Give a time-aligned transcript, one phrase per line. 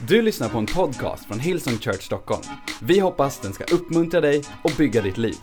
[0.00, 2.42] Du lyssnar på en podcast från Hillsong Church Stockholm.
[2.82, 5.36] Vi hoppas den ska uppmuntra dig och bygga ditt liv.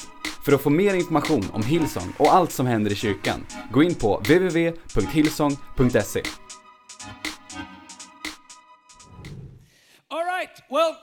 [0.46, 3.96] För att få mer information om Hillsong och allt som händer i kyrkan, gå in
[3.96, 6.24] på www.hillsong.se.
[10.08, 10.96] All right, well,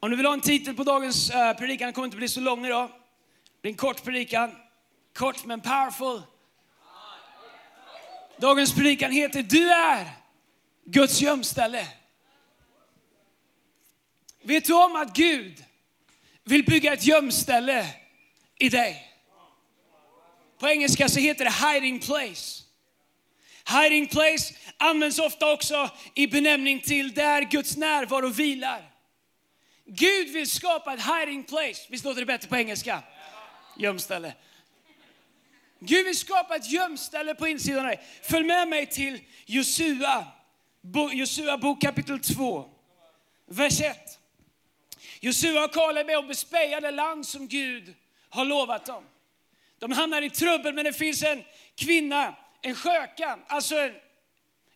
[0.00, 2.40] om du vill ha en titel på dagens uh, predikan, den kommer inte bli så
[2.40, 2.88] lång idag.
[2.88, 2.92] Det
[3.62, 4.50] blir en kort predikan,
[5.18, 6.22] kort men powerful.
[8.38, 10.06] Dagens predikan heter Du är
[10.84, 11.86] Guds gömställe.
[14.42, 15.64] Vet du om att Gud
[16.44, 17.86] vill bygga ett gömställe
[18.58, 19.06] i dig?
[20.58, 22.62] På engelska så heter det hiding place.
[23.82, 28.90] Hiding place används ofta också i benämning till där Guds närvaro vilar.
[29.86, 31.86] Gud vill skapa ett hiding place.
[31.88, 33.02] Visst låter det bättre på engelska?
[33.76, 34.34] Gömställe.
[35.80, 38.00] Gud vill skapa ett gömställe på insidan av dig.
[38.22, 40.26] Följ med mig till Josua,
[41.12, 42.70] Josua bok kapitel 2,
[43.46, 44.09] vers 1.
[45.20, 47.94] Josua och Kaleb är och bespejar det land som Gud
[48.28, 49.04] har lovat dem.
[49.78, 53.94] De hamnar i trubbel, men det finns en kvinna, en sköka, alltså en,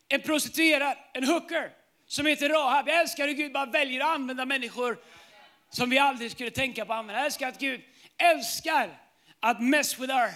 [0.09, 1.73] en prostituerad, en hooker,
[2.07, 2.89] som heter Rahab.
[2.89, 4.99] Jag älskar hur Gud bara väljer att använda människor
[5.71, 7.21] som vi aldrig skulle tänka på att använda.
[7.21, 7.81] Jag älskar att Gud
[8.17, 9.01] älskar
[9.41, 10.31] att mess with our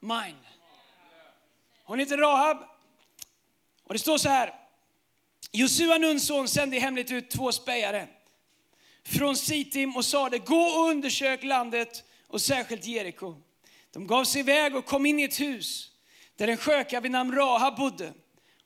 [0.00, 0.44] mind.
[1.84, 2.58] Hon heter Rahab.
[3.84, 4.54] Och det står så här.
[5.52, 8.08] Josua, Nuns son, sände hemligt ut två spejare
[9.10, 13.34] från Sitim och sade, gå och undersök landet och särskilt Jeriko.
[13.92, 15.90] De gav sig iväg och kom in i ett hus
[16.36, 18.12] där en sköka vid namn Raha bodde.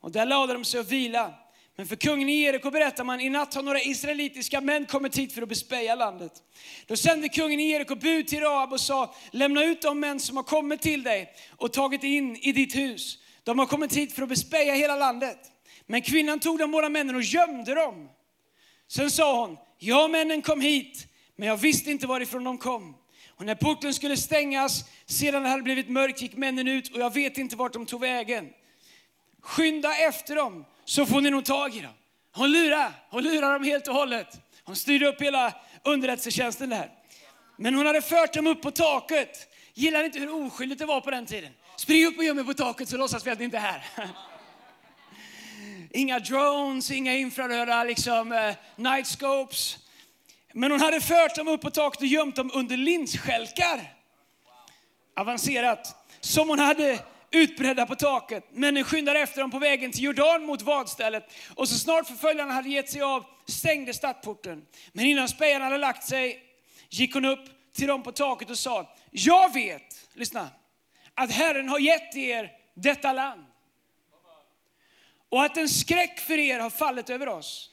[0.01, 1.35] Och där lade de sig och vila.
[1.77, 5.33] Men för kungen i Jeriko berättar man, i natt har några israelitiska män kommit hit
[5.33, 6.33] för att bespeja landet.
[6.87, 10.37] Då sände kungen i Jeriko bud till Rahab och sa, lämna ut de män som
[10.37, 13.19] har kommit till dig och tagit in i ditt hus.
[13.43, 15.39] De har kommit hit för att bespeja hela landet.
[15.87, 18.09] Men kvinnan tog de båda männen och gömde dem.
[18.89, 22.97] Sen sa hon, Ja, männen kom hit, men jag visste inte varifrån de kom.
[23.29, 27.15] Och när porten skulle stängas, sedan det hade blivit mörkt, gick männen ut och jag
[27.15, 28.49] vet inte vart de tog vägen.
[29.43, 31.93] Skynda efter dem, så får ni nog tag i dem.
[32.33, 34.29] Hon lurar, hon lurar dem helt och hållet.
[34.65, 36.91] Hon styrde upp hela underrättelsetjänsten där.
[37.57, 39.49] Men hon hade fört dem upp på taket.
[39.75, 41.53] Gillar inte hur oskyldigt det var på den tiden?
[41.77, 43.85] Spring upp och göm er på taket så låtsas vi att ni inte är här.
[45.95, 49.79] inga drones, inga infraröda liksom, eh, night scopes.
[50.53, 53.93] Men hon hade fört dem upp på taket och gömt dem under linsskälkar.
[55.17, 56.07] Avancerat.
[56.21, 56.99] Som hon hade
[57.31, 58.45] utbredda på taket.
[58.53, 61.33] Männen skyndade efter dem på vägen till Jordan mot vadstället.
[61.55, 64.63] Och så snart förföljarna hade gett sig av stängde stadsporten.
[64.93, 66.43] Men innan spejarna hade lagt sig
[66.91, 70.49] gick hon upp till dem på taket och sa, jag vet, lyssna,
[71.15, 73.45] att Herren har gett er detta land
[75.35, 77.71] och att en skräck för er har fallit över oss.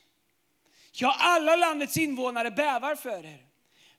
[0.91, 3.39] Ja, alla landets invånare bävar för er.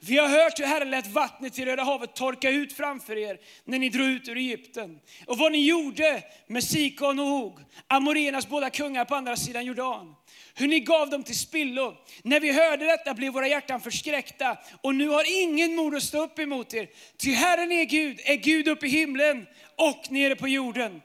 [0.00, 3.78] Vi har hört hur Herren lät vattnet i Röda havet torka ut framför er när
[3.78, 5.00] ni drog ut ur Egypten.
[5.26, 10.14] Och vad ni gjorde med Sikon och Og, Amorenas båda kungar på andra sidan Jordan.
[10.54, 11.96] Hur ni gav dem till spillo.
[12.22, 16.22] När vi hörde detta blev våra hjärtan förskräckta och nu har ingen mod att stå
[16.22, 16.88] upp emot er.
[17.16, 19.46] Ty Herren är Gud, är Gud uppe i himlen
[19.76, 21.02] och nere på jorden.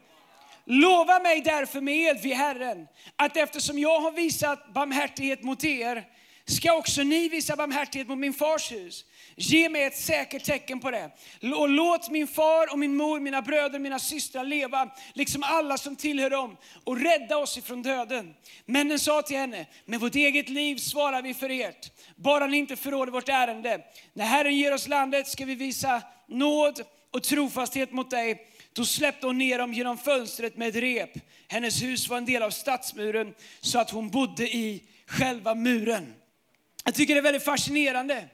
[0.69, 6.03] Lova mig därför med ed vid Herren, att eftersom jag har visat barmhärtighet mot er,
[6.45, 9.05] ska också ni visa barmhärtighet mot min fars hus.
[9.35, 11.11] Ge mig ett säkert tecken på det.
[11.55, 15.95] Och låt min far och min mor, mina bröder, mina systrar leva, liksom alla som
[15.95, 18.33] tillhör dem, och rädda oss ifrån döden.
[18.65, 22.75] Männen sa till henne, med vårt eget liv svarar vi för ert, bara ni inte
[22.75, 23.81] förråder vårt ärende.
[24.13, 28.47] När Herren ger oss landet ska vi visa nåd och trofasthet mot dig
[28.77, 31.11] då släppte hon ner dem genom fönstret med ett rep.
[31.47, 36.13] Hennes hus var en del av stadsmuren så att hon bodde i själva muren.
[36.83, 38.29] Jag tycker det är väldigt fascinerande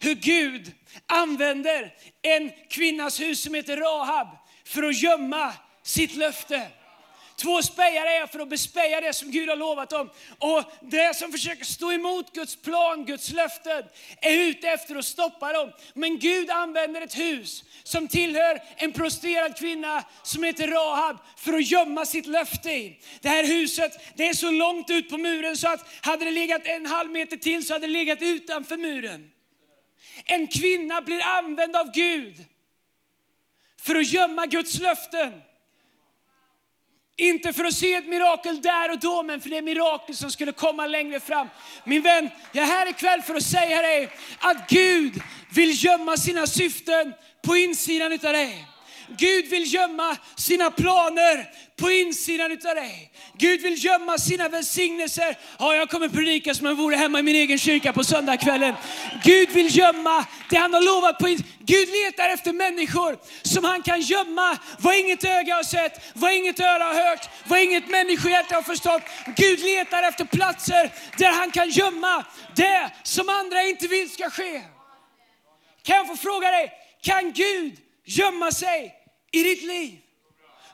[0.00, 0.72] hur Gud
[1.06, 4.28] använder en kvinnas hus som heter Rahab
[4.64, 5.52] för att gömma
[5.82, 6.68] sitt löfte.
[7.42, 10.10] Två spejare är för att bespeja det som Gud har lovat dem.
[10.38, 13.84] Och det som försöker stå emot Guds plan, Guds löften,
[14.20, 15.72] är ute efter att stoppa dem.
[15.94, 21.70] Men Gud använder ett hus som tillhör en prostituerad kvinna som heter Rahab för att
[21.70, 23.00] gömma sitt löfte i.
[23.20, 26.62] Det här huset, det är så långt ut på muren så att hade det legat
[26.64, 29.30] en halv meter till så hade det legat utanför muren.
[30.24, 32.44] En kvinna blir använd av Gud
[33.80, 35.42] för att gömma Guds löften.
[37.20, 40.52] Inte för att se ett mirakel där och då, men för det mirakel som skulle
[40.52, 41.48] komma längre fram.
[41.84, 44.08] Min vän, jag är här ikväll för att säga dig
[44.38, 45.22] att Gud
[45.54, 48.66] vill gömma sina syften på insidan utav dig.
[49.18, 53.12] Gud vill gömma sina planer på insidan utav dig.
[53.38, 55.38] Gud vill gömma sina välsignelser.
[55.58, 58.74] Ja, jag kommer predika som om jag vore hemma i min egen kyrka på söndagskvällen.
[59.24, 61.52] Gud vill gömma det han har lovat på insidan.
[61.58, 66.60] Gud letar efter människor som han kan gömma vad inget öga har sett, vad inget
[66.60, 69.02] öra har hört, vad inget människohjärta har förstått.
[69.36, 72.24] Gud letar efter platser där han kan gömma
[72.56, 74.62] det som andra inte vill ska ske.
[75.82, 76.72] Kan jag få fråga dig,
[77.02, 78.99] kan Gud gömma sig
[79.30, 79.98] i ditt liv?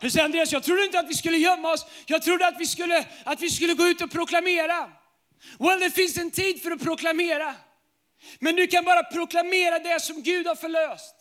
[0.00, 1.86] Du säger Andreas, jag trodde inte att vi skulle gömma oss.
[2.06, 4.90] Jag trodde att vi skulle, att vi skulle gå ut och proklamera.
[5.58, 7.54] Well, det finns en tid för att proklamera.
[8.38, 11.14] Men du kan bara proklamera det som Gud har förlöst.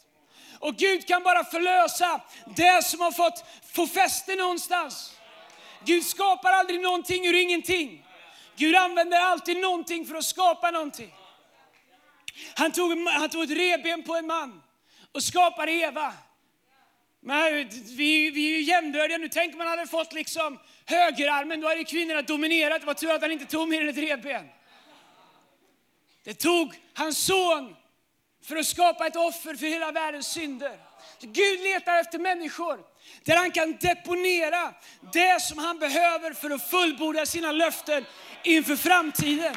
[0.59, 2.21] Och Gud kan bara förlösa
[2.55, 5.11] det som har fått få fäste någonstans.
[5.85, 8.05] Gud skapar aldrig någonting ur ingenting.
[8.55, 11.13] Gud använder alltid någonting för att skapa någonting.
[12.55, 14.61] Han tog, han tog ett reben på en man
[15.11, 16.13] och skapade Eva.
[17.27, 19.29] Men vi, vi är ju jämnbördiga nu.
[19.29, 22.81] Tänk om man hade fått liksom högerarmen, då hade kvinnorna dominerat.
[22.81, 24.45] Det var tur att han inte tog mer än ett revben.
[26.23, 27.75] Det tog hans son
[28.43, 30.79] för att skapa ett offer för hela världens synder.
[31.21, 32.79] Gud letar efter människor
[33.23, 34.73] där han kan deponera
[35.13, 38.05] det som han behöver för att fullborda sina löften
[38.43, 39.55] inför framtiden.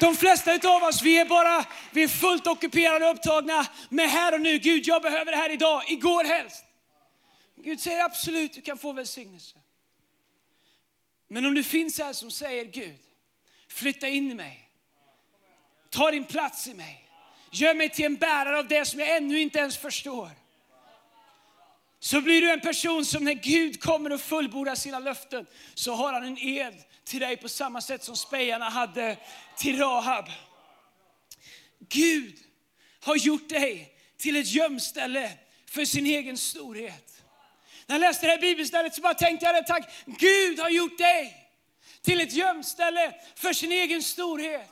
[0.00, 4.34] De flesta av oss vi är bara vi är fullt ockuperade och upptagna med här
[4.34, 4.58] och nu.
[4.58, 6.64] Gud, jag behöver det här idag, igår helst.
[7.56, 9.56] Gud säger absolut, du kan få välsignelse.
[11.28, 12.98] Men om du finns här som säger Gud,
[13.68, 14.68] flytta in i mig.
[15.90, 17.04] Ta din plats i mig.
[17.50, 20.30] Gör mig till en bärare av det som jag ännu inte ens förstår.
[21.98, 26.12] Så blir du en person som när Gud kommer och fullbordar sina löften så har
[26.12, 26.74] han en ed
[27.04, 29.16] till dig på samma sätt som spejarna hade
[29.56, 30.30] till Rahab.
[31.88, 32.38] Gud
[33.00, 35.30] har gjort dig till ett gömställe
[35.66, 37.22] för sin egen storhet.
[37.86, 40.98] När jag läste det här bibelstället så bara tänkte jag det, tack Gud har gjort
[40.98, 41.36] dig
[42.02, 44.70] till ett gömställe för sin egen storhet.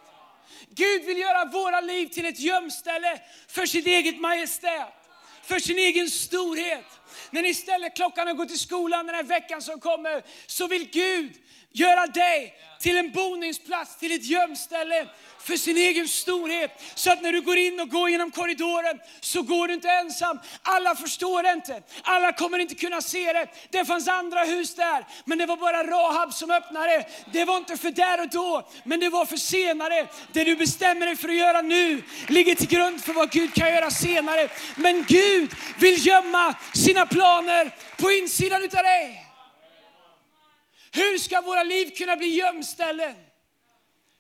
[0.68, 4.94] Gud vill göra våra liv till ett gömställe för sitt eget majestät,
[5.42, 6.97] för sin egen storhet.
[7.30, 10.90] När ni ställer klockan och går till skolan den här veckan som kommer, så vill
[10.90, 11.32] Gud
[11.72, 15.06] göra dig till en boningsplats, till ett gömställe
[15.38, 16.82] för sin egen storhet.
[16.94, 20.38] Så att när du går in och går genom korridoren så går du inte ensam.
[20.62, 23.46] Alla förstår inte, alla kommer inte kunna se det.
[23.70, 27.06] Det fanns andra hus där, men det var bara Rahab som öppnade.
[27.32, 30.08] Det var inte för där och då, men det var för senare.
[30.32, 33.68] Det du bestämmer dig för att göra nu ligger till grund för vad Gud kan
[33.68, 34.48] göra senare.
[34.76, 39.27] Men Gud vill gömma sina planer på insidan utav dig.
[40.92, 43.16] Hur ska våra liv kunna bli gömställen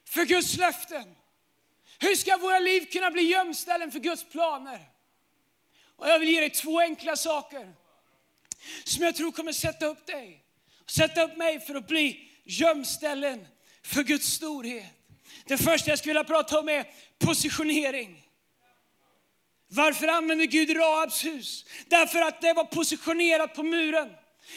[0.04, 1.14] för Guds löften?
[1.98, 4.80] Hur ska våra liv kunna bli gömställen för Guds planer?
[5.96, 7.72] Och jag vill ge dig två enkla saker
[8.84, 10.44] som jag tror kommer sätta upp dig,
[10.86, 13.46] sätta upp mig för att bli gömställen
[13.82, 14.86] för Guds storhet.
[15.44, 16.86] Det första jag skulle vilja prata om är
[17.18, 18.28] positionering.
[19.68, 21.64] Varför använder Gud Raabs hus?
[21.86, 24.08] Därför att det var positionerat på muren.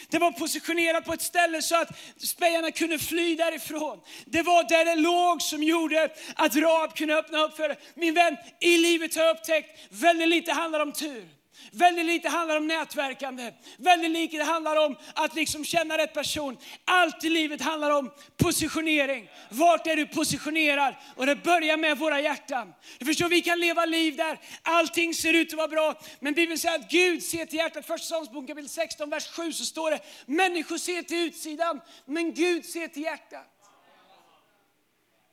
[0.10, 4.00] Det var positionerat på ett ställe så att spejarna kunde fly därifrån.
[4.26, 7.78] Det var där det låg som gjorde att Raab kunde öppna upp för det.
[7.96, 11.41] Min vän, i livet har jag upptäckt väldigt lite handlar om tur.
[11.72, 13.54] Väldigt lite handlar om nätverkande.
[13.78, 16.58] Väldigt lite handlar om att liksom känna rätt person.
[16.86, 19.30] Allt i livet handlar om positionering.
[19.50, 20.96] Vart är du positionerad?
[21.16, 22.74] Och det börjar med våra hjärtan.
[23.00, 26.02] Du förstår, vi kan leva liv där allting ser ut att vara bra.
[26.20, 27.86] Men Bibeln säger att Gud ser till hjärtat.
[27.86, 32.66] Första Samuelsboken kapitel 16, vers 7 så står det, människor ser till utsidan, men Gud
[32.66, 33.48] ser till hjärtat.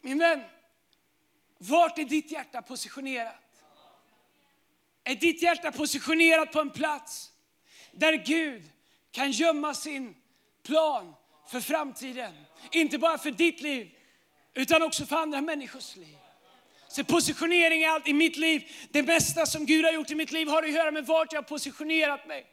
[0.00, 0.40] Min vän,
[1.58, 3.47] vart är ditt hjärta positionerat?
[5.08, 7.30] Är ditt hjärta positionerat på en plats
[7.92, 8.62] där Gud
[9.12, 10.14] kan gömma sin
[10.66, 11.14] plan
[11.50, 12.32] för framtiden?
[12.72, 13.90] Inte bara för ditt liv,
[14.54, 16.16] utan också för andra människors liv.
[16.88, 18.70] Så positionering är allt i mitt liv.
[18.90, 21.42] Det bästa som Gud har gjort i mitt liv har att göra med vart jag
[21.42, 22.46] har positionerat mig.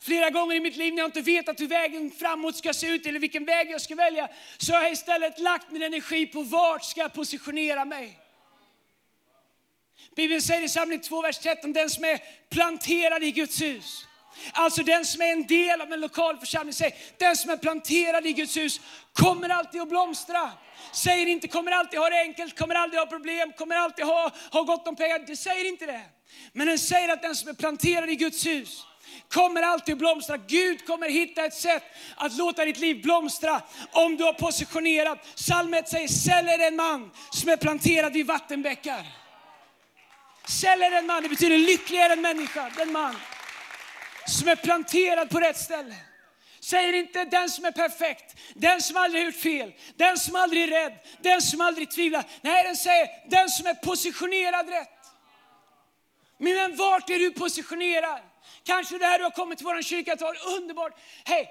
[0.00, 3.06] Flera gånger i mitt liv när jag inte vetat hur vägen framåt ska se ut
[3.06, 6.84] eller vilken väg jag ska välja, så har jag istället lagt min energi på vart
[6.84, 8.18] ska jag positionera mig.
[10.16, 14.06] Bibeln säger i samling 2, vers 13, den som är planterad i Guds hus.
[14.52, 18.26] Alltså den som är en del av en lokal församling, säger, den som är planterad
[18.26, 18.80] i Guds hus
[19.12, 20.50] kommer alltid att blomstra.
[20.92, 24.62] Säger inte kommer alltid ha det enkelt, kommer aldrig ha problem, kommer alltid ha, ha
[24.62, 25.18] gott om pengar.
[25.26, 26.02] Det säger inte det.
[26.52, 28.86] Men den säger att den som är planterad i Guds hus
[29.28, 30.36] kommer alltid att blomstra.
[30.36, 31.82] Gud kommer hitta ett sätt
[32.16, 35.18] att låta ditt liv blomstra om du har positionerat.
[35.36, 39.23] Psalmet säger, säll är en man som är planterad vid vattenbäckar.
[40.48, 43.16] Säll är en man, det betyder lyckligare än människa, den man.
[44.26, 45.94] som är planterad på rätt ställe.
[46.60, 50.68] Säger inte den som är perfekt, den som aldrig gjort fel, den som aldrig är
[50.68, 52.24] rädd, den som aldrig tvivlar.
[52.40, 54.88] Nej, den säger den som är positionerad rätt.
[56.38, 58.20] Min vän, vart är du positionerad?
[58.62, 60.92] Kanske det här du har kommit till vår kyrka, tal, underbart.
[61.24, 61.48] Hej,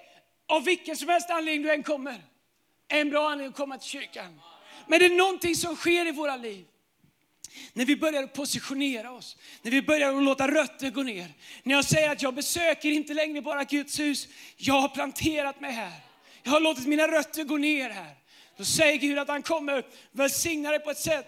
[0.47, 2.21] av vilken som helst anledning du än kommer,
[2.87, 4.41] en bra anledning att komma till kyrkan.
[4.87, 6.65] Men det är någonting som sker i våra liv.
[7.73, 11.27] När vi börjar positionera oss, när vi börjar låta rötter gå ner.
[11.63, 15.71] När jag säger att jag besöker inte längre bara Guds hus, jag har planterat mig
[15.71, 15.91] här.
[16.43, 18.15] Jag har låtit mina rötter gå ner här.
[18.57, 21.27] Då säger Gud att han kommer välsigna dig på ett sätt.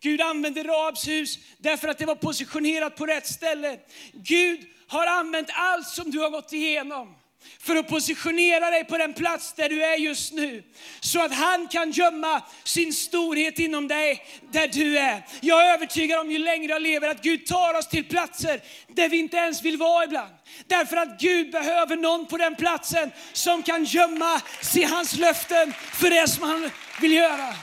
[0.00, 3.78] Gud använde Rabs hus därför att det var positionerat på rätt ställe.
[4.12, 7.17] Gud har använt allt som du har gått igenom
[7.60, 10.62] för att positionera dig på den plats där du är just nu.
[11.00, 15.26] Så att han kan gömma sin storhet inom dig där du är.
[15.40, 19.08] Jag är övertygad om ju längre jag lever att Gud tar oss till platser där
[19.08, 20.34] vi inte ens vill vara ibland.
[20.66, 26.10] Därför att Gud behöver någon på den platsen som kan gömma sig hans löften för
[26.10, 27.54] det som han vill göra.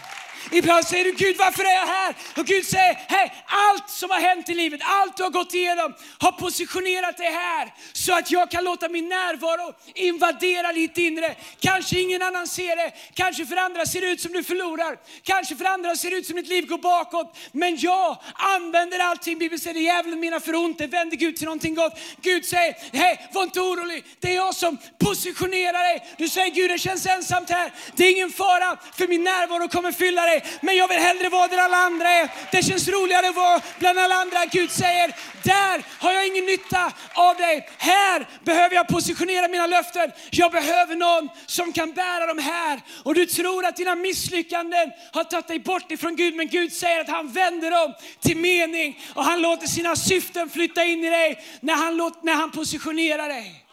[0.52, 2.16] Ibland säger du, Gud varför är jag här?
[2.38, 5.94] Och Gud säger, hej, allt som har hänt i livet, allt du har gått igenom
[6.18, 11.36] har positionerat dig här så att jag kan låta min närvaro invadera ditt inre.
[11.60, 15.56] Kanske ingen annan ser det, kanske för andra ser det ut som du förlorar, kanske
[15.56, 17.38] för andra ser det ut som ditt liv går bakåt.
[17.52, 21.76] Men jag använder allting, Bibeln säger, djävulen menar för ont, det vänder Gud till någonting
[21.76, 22.00] gott.
[22.22, 26.16] Gud säger, hej, var inte orolig, det är jag som positionerar dig.
[26.18, 29.92] Du säger, Gud det känns ensamt här, det är ingen fara för min närvaro kommer
[29.92, 32.30] fylla dig dig, men jag vill hellre vara där alla andra är.
[32.52, 34.46] Det känns roligare att vara bland alla andra.
[34.46, 37.70] Gud säger, där har jag ingen nytta av dig.
[37.78, 40.12] Här behöver jag positionera mina löften.
[40.32, 42.82] Jag behöver någon som kan bära dem här.
[43.04, 47.02] Och du tror att dina misslyckanden har tagit dig bort ifrån Gud, men Gud säger
[47.02, 51.46] att han vänder dem till mening och han låter sina syften flytta in i dig
[51.60, 53.66] när han, låt, när han positionerar dig.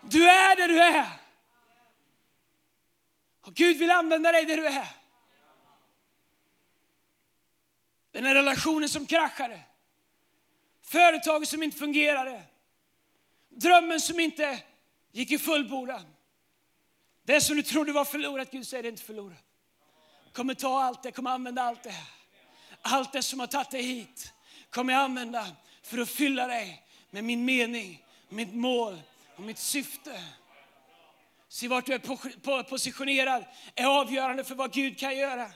[0.00, 1.06] Du är där du är.
[3.46, 5.03] Och Gud vill använda dig där du är.
[8.14, 9.60] Den här relationen som kraschade.
[10.82, 12.42] Företaget som inte fungerade.
[13.48, 14.58] Drömmen som inte
[15.12, 16.02] gick i fullbordan.
[17.24, 19.44] Det som du trodde var förlorat, Gud säger det är inte förlorat.
[20.32, 21.94] kommer ta allt det, kommer använda allt det.
[22.82, 24.32] Allt det som har tagit dig hit
[24.70, 25.46] kommer jag använda
[25.82, 29.02] för att fylla dig med min mening, mitt mål
[29.36, 30.22] och mitt syfte.
[31.48, 33.44] Se vart du är positionerad
[33.74, 35.50] är avgörande för vad Gud kan göra.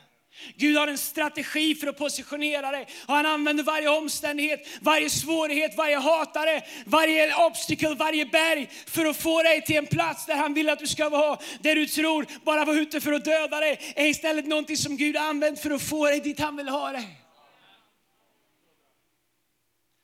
[0.56, 2.86] Gud har en strategi för att positionera dig.
[3.06, 9.16] Och han använder varje omständighet, varje svårighet, varje hatare, varje obstacle, varje berg för att
[9.16, 11.38] få dig till en plats där han vill att du ska vara.
[11.60, 15.16] Där du tror bara var ute för att döda dig är istället någonting som Gud
[15.16, 17.20] har använt för att få dig dit han vill ha dig.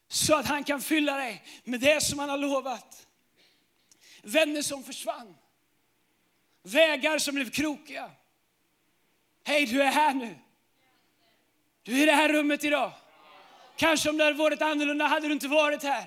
[0.08, 3.06] Så att han kan fylla dig med det som han har lovat.
[4.22, 5.36] Vänner som försvann.
[6.62, 8.10] Vägar som blev krokiga.
[9.44, 10.34] Hej, du är här nu.
[11.82, 12.92] Du är i det här rummet idag.
[13.76, 16.04] Kanske om det hade varit annorlunda hade du inte varit här.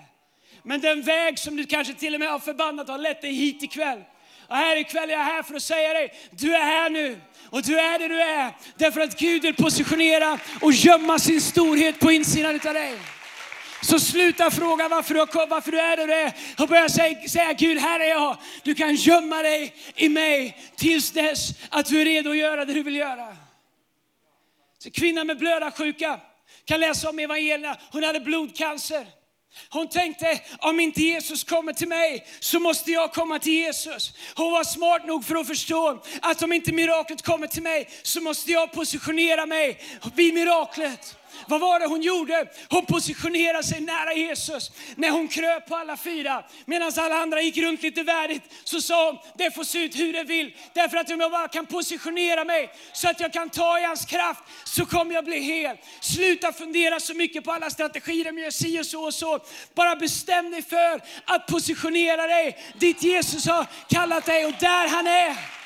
[0.64, 3.64] Men den väg som du kanske till och med har förbannat har lett dig hit
[3.64, 4.04] ikväll.
[4.48, 7.22] Och här ikväll är jag här för att säga dig, du är här nu.
[7.50, 12.00] Och du är det du är, därför att Gud vill positionera och gömma sin storhet
[12.00, 12.98] på insidan av dig.
[13.90, 17.54] Så sluta fråga varför du, varför du är där du är och börja säga, säga
[17.54, 18.38] Gud, här är jag.
[18.64, 22.74] Du kan gömma dig i mig tills dess att du är redo att göra det
[22.74, 23.38] du vill göra.
[24.78, 26.20] Så kvinnan med blödarsjuka
[26.66, 27.78] kan läsa om evangelierna.
[27.92, 29.08] Hon hade blodcancer.
[29.70, 34.14] Hon tänkte, om inte Jesus kommer till mig så måste jag komma till Jesus.
[34.36, 38.22] Hon var smart nog för att förstå att om inte miraklet kommer till mig så
[38.22, 39.82] måste jag positionera mig
[40.16, 41.17] vid miraklet.
[41.48, 42.48] Vad var det hon gjorde?
[42.70, 44.72] Hon positionerade sig nära Jesus.
[44.96, 49.06] När hon kröp på alla fyra, medan alla andra gick runt lite värdigt, så sa
[49.06, 50.56] hon, det får se ut hur det vill.
[50.74, 54.06] Därför att om jag bara kan positionera mig så att jag kan ta i hans
[54.06, 55.78] kraft, så kommer jag bli hel.
[56.02, 59.40] Sluta fundera så mycket på alla strategier, om jag si och så och så.
[59.74, 65.08] Bara bestäm dig för att positionera dig dit Jesus har kallat dig och där han
[65.08, 65.57] är.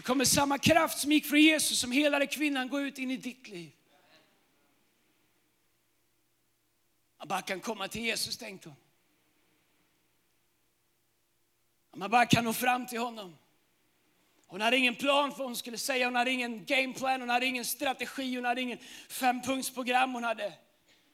[0.00, 3.16] Så kommer samma kraft som gick från Jesus som helade kvinnan gå ut in i
[3.16, 3.72] ditt liv.
[7.18, 8.76] Man bara kan komma till Jesus, tänkte hon.
[11.96, 13.36] Man bara kan nå fram till honom.
[14.46, 17.46] Hon hade ingen plan för vad hon skulle säga, hon hade ingen gameplan, hon hade
[17.46, 18.78] ingen strategi, hon hade ingen
[19.08, 20.14] fempunktsprogram.
[20.14, 20.52] Hon hade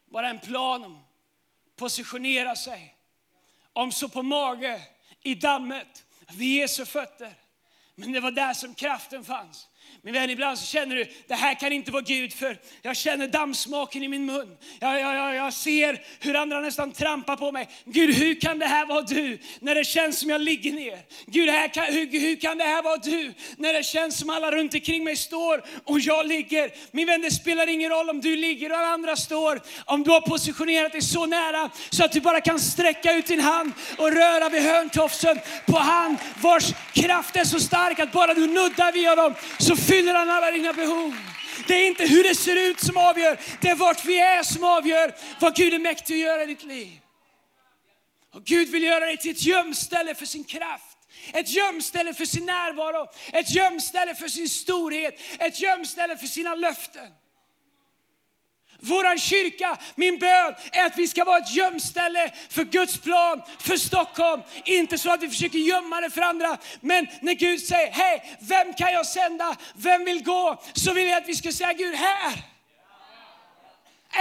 [0.04, 2.96] bara en plan om att positionera sig.
[3.72, 4.82] Om så på mage,
[5.22, 6.04] i dammet,
[6.36, 7.45] vid Jesu fötter.
[7.96, 9.68] Men det var där som kraften fanns.
[10.02, 13.28] Min vän, ibland så känner du, det här kan inte vara Gud för jag känner
[13.28, 14.56] dammsmaken i min mun.
[14.80, 17.68] Jag, jag, jag, jag ser hur andra nästan trampar på mig.
[17.84, 20.98] Gud, hur kan det här vara du när det känns som jag ligger ner?
[21.26, 24.50] Gud, här kan, hur, hur kan det här vara du när det känns som alla
[24.50, 26.70] runt omkring mig står och jag ligger?
[26.90, 29.60] Min vän, det spelar ingen roll om du ligger och alla andra står.
[29.84, 33.40] Om du har positionerat dig så nära så att du bara kan sträcka ut din
[33.40, 38.46] hand och röra vid hörntofsen på han vars kraft är så stark att bara du
[38.46, 41.14] nuddar vid honom så fyller han alla dina behov.
[41.66, 44.64] Det är inte hur det ser ut som avgör, det är vart vi är som
[44.64, 47.00] avgör vad Gud är mäktig att göra i ditt liv.
[48.35, 50.97] Och Gud vill göra dig till ett gömställe för sin kraft.
[51.33, 57.09] Ett gömställe för sin närvaro, ett gömställe för sin storhet, ett gömställe för sina löften.
[58.80, 63.76] Våran kyrka, min bön är att vi ska vara ett gömställe för Guds plan för
[63.76, 64.42] Stockholm.
[64.64, 68.75] Inte så att vi försöker gömma det för andra, men när Gud säger, hej, vem
[68.75, 69.56] kan jag sända?
[69.76, 70.62] Vem vill gå?
[70.73, 72.42] Så vill jag att vi ska säga, Gud, här!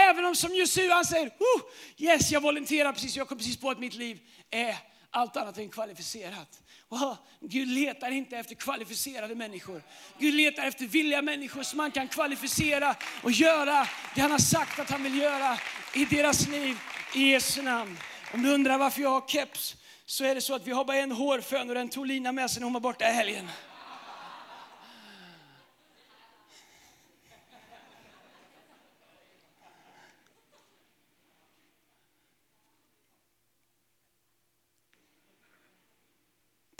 [0.09, 1.61] Även om som Josua säger, oh,
[1.97, 4.19] yes, jag volonterar precis, jag kom precis på att mitt liv
[4.51, 4.75] är
[5.15, 6.61] allt annat än kvalificerat.
[6.89, 9.81] Wow, Gud letar inte efter kvalificerade människor.
[10.19, 14.79] Gud letar efter villiga människor som man kan kvalificera och göra det han har sagt
[14.79, 15.57] att han vill göra
[15.93, 16.77] i deras liv
[17.15, 17.97] i Jesu namn.
[18.33, 20.97] Om du undrar varför jag har keps så är det så att vi har bara
[20.97, 23.49] en hårfön och den tog Lina med sig när hon var borta i helgen.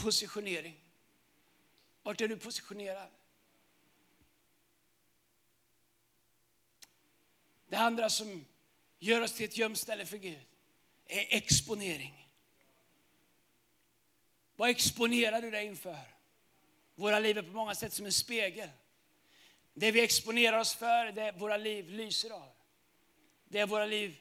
[0.05, 0.75] Positionering.
[2.03, 3.09] Vart är du positionerad?
[7.67, 8.45] Det andra som
[8.99, 10.45] gör oss till ett gömställe för Gud
[11.05, 12.29] är exponering.
[14.55, 16.15] Vad exponerar du dig inför?
[16.95, 18.69] Våra liv är på många sätt som en spegel.
[19.73, 22.49] Det vi exponerar oss för, det våra liv lyser av.
[23.45, 24.17] Det våra liv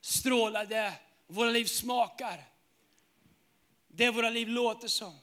[0.00, 0.94] strålar, det
[1.26, 2.53] våra liv smakar
[3.96, 5.18] det våra liv låter som.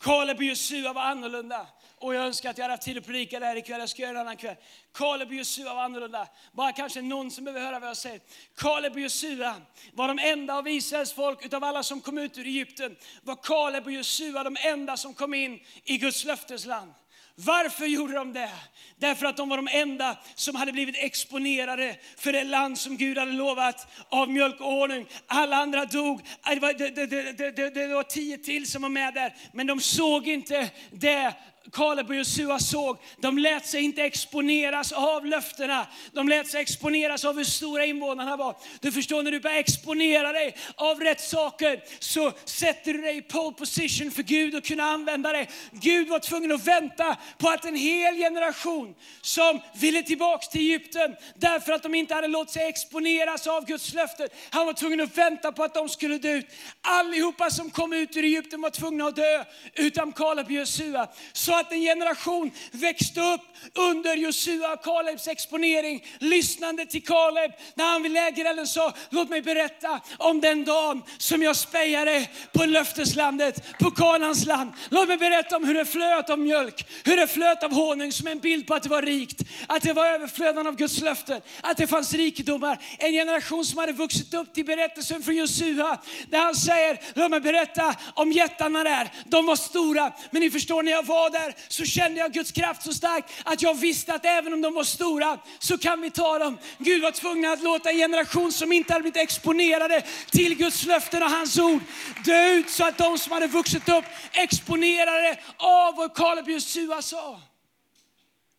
[0.00, 1.66] Kaleb och Josua var annorlunda.
[1.98, 3.80] Och jag önskar att jag hade haft tid att predika det här ikväll.
[3.80, 4.56] Jag ska göra det en annan kväll.
[4.94, 6.28] Kaleb och Josua var annorlunda.
[6.52, 8.20] Bara kanske någon som behöver höra vad jag säger.
[8.56, 9.56] Kaleb och Josua
[9.92, 13.86] var de enda av Israels folk, utav alla som kom ut ur Egypten, var Kaleb
[13.86, 16.92] och Josua de enda som kom in i Guds löftesland.
[17.34, 18.50] Varför gjorde de det?
[18.96, 23.18] Därför att de var de enda som hade blivit exponerade för det land som Gud
[23.18, 25.06] hade lovat av mjölk och honung.
[25.26, 26.20] Alla andra dog.
[26.46, 29.80] Det var, det, det, det det var tio till som var med där, men de
[29.80, 31.34] såg inte det
[31.72, 35.86] Kaleb och Josua såg, de lät sig inte exponeras av löftena.
[36.12, 38.56] De lät sig exponeras av hur stora invånarna var.
[38.80, 43.22] Du förstår, när du börjar exponera dig av rätt saker så sätter du dig i
[43.22, 45.48] pole position för Gud att kunna använda dig.
[45.70, 51.16] Gud var tvungen att vänta på att en hel generation som ville tillbaks till Egypten
[51.34, 54.28] därför att de inte hade låtit sig exponeras av Guds löften.
[54.50, 56.46] Han var tvungen att vänta på att de skulle dö ut.
[56.80, 59.44] Allihopa som kom ut ur Egypten var tvungna att dö
[59.74, 61.08] utan Kaleb och Josua.
[61.32, 63.40] Så att en generation växte upp
[63.74, 69.42] under Josua och Kalebs exponering, lyssnande till Kaleb när han vid lägerelden sa, låt mig
[69.42, 74.72] berätta om den dagen som jag spejade på löfteslandet, på Kanans land.
[74.90, 78.26] Låt mig berätta om hur det flöt av mjölk, hur det flöt av honung som
[78.26, 81.76] en bild på att det var rikt, att det var överflödande av Guds löften, att
[81.76, 82.78] det fanns rikedomar.
[82.98, 85.98] En generation som hade vuxit upp till berättelsen från Josua,
[86.30, 89.12] där han säger, låt mig berätta om jättarna där.
[89.24, 92.82] De var stora, men ni förstår när jag var där så kände jag Guds kraft
[92.82, 96.38] så starkt att jag visste att även om de var stora så kan vi ta
[96.38, 96.58] dem.
[96.78, 101.22] Gud var tvungen att låta en generation som inte hade blivit exponerade till Guds löften
[101.22, 101.80] och hans ord
[102.24, 107.40] dö ut så att de som hade vuxit upp exponerade av vad Kaleb Josua sa.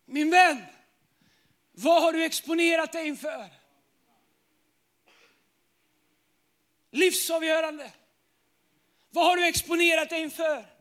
[0.06, 0.62] Min vän,
[1.72, 3.50] vad har du exponerat dig inför?
[6.92, 7.92] Livsavgörande.
[9.10, 10.73] Vad har du exponerat dig inför?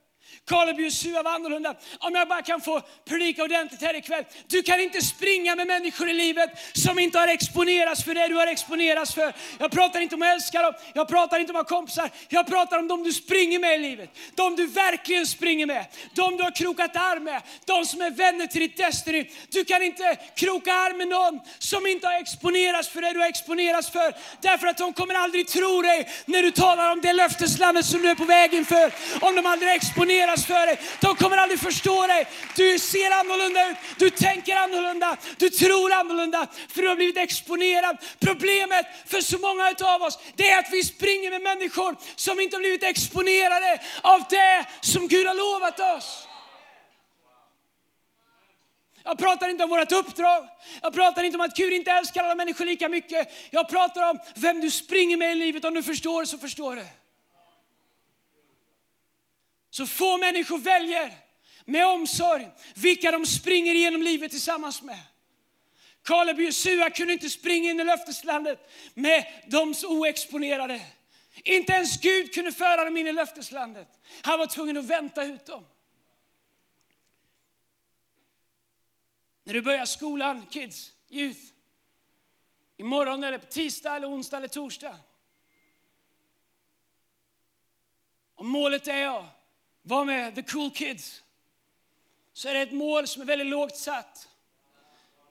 [0.45, 1.75] Kaleb Josua var annorlunda.
[1.99, 4.23] Om jag bara kan få predika ordentligt här ikväll.
[4.47, 8.35] Du kan inte springa med människor i livet som inte har exponerats för det du
[8.35, 9.33] har exponerats för.
[9.59, 12.09] Jag pratar inte om att älska dem, jag pratar inte om att ha kompisar.
[12.29, 14.09] Jag pratar om de du springer med i livet.
[14.35, 15.85] De du verkligen springer med.
[16.13, 17.41] De du har krokat arm med.
[17.65, 19.29] De som är vänner till ditt Destiny.
[19.49, 23.27] Du kan inte kroka arm med någon som inte har exponerats för det du har
[23.27, 24.13] exponerats för.
[24.41, 28.09] Därför att de kommer aldrig tro dig när du talar om det löfteslandet som du
[28.09, 28.93] är på väg inför.
[29.21, 30.79] Om de aldrig exponeras exponeras för dig.
[30.99, 32.27] De kommer aldrig förstå dig.
[32.55, 37.97] Du ser annorlunda ut, du tänker annorlunda, du tror annorlunda för du har blivit exponerad.
[38.19, 42.55] Problemet för så många av oss det är att vi springer med människor som inte
[42.55, 46.27] har blivit exponerade av det som Gud har lovat oss.
[49.05, 50.47] Jag pratar inte om vårt uppdrag.
[50.81, 53.27] Jag pratar inte om att Gud inte älskar alla människor lika mycket.
[53.51, 55.65] Jag pratar om vem du springer med i livet.
[55.65, 56.85] Om du förstår så förstår du.
[59.73, 61.17] Så få människor väljer
[61.65, 64.99] med omsorg vilka de springer igenom livet tillsammans med.
[66.03, 70.81] Kaleb och Jesua kunde inte springa in i löfteslandet med de oexponerade.
[71.43, 73.87] Inte ens Gud kunde föra dem in i löfteslandet.
[74.21, 75.65] Han var tvungen att vänta ut dem.
[79.43, 81.41] När du börjar skolan, kids, youth,
[82.77, 84.97] imorgon eller på tisdag, eller onsdag eller torsdag.
[88.35, 89.42] Om målet är att
[89.83, 91.23] vara med the cool kids,
[92.33, 94.29] så är det ett mål som är väldigt lågt satt.